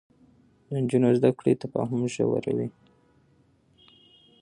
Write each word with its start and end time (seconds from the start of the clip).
د 0.67 0.69
نجونو 0.83 1.09
زده 1.17 1.29
کړه 1.37 1.51
تفاهم 1.61 2.01
ژوروي. 2.13 2.67